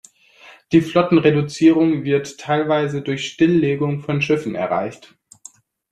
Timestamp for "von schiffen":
3.99-4.55